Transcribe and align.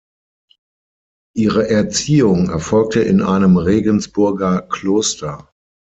Ihre 1.35 1.69
Erziehung 1.69 2.49
erfolgte 2.49 3.01
in 3.01 3.21
einem 3.21 3.57
Regensburger 3.57 4.63
Kloster. 4.63 5.51